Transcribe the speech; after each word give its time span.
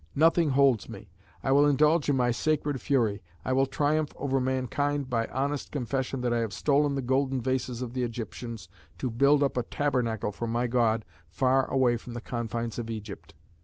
Nothing 0.15 0.49
holds 0.49 0.89
me; 0.89 1.11
I 1.43 1.51
will 1.51 1.67
indulge 1.67 2.09
in 2.09 2.15
my 2.17 2.31
sacred 2.31 2.81
fury; 2.81 3.21
I 3.45 3.53
will 3.53 3.67
triumph 3.67 4.13
over 4.17 4.41
mankind 4.41 5.11
by 5.11 5.27
the 5.27 5.31
honest 5.31 5.71
confession 5.71 6.21
that 6.21 6.33
I 6.33 6.39
have 6.39 6.53
stolen 6.53 6.95
the 6.95 7.03
golden 7.03 7.39
vases 7.39 7.83
of 7.83 7.93
the 7.93 8.01
Egyptians 8.01 8.67
to 8.97 9.11
build 9.11 9.43
up 9.43 9.57
a 9.57 9.61
tabernacle 9.61 10.31
for 10.31 10.47
my 10.47 10.65
God 10.65 11.05
far 11.29 11.67
away 11.69 11.97
from 11.97 12.15
the 12.15 12.19
confines 12.21 12.79
of 12.79 12.89
Egypt. 12.89 13.35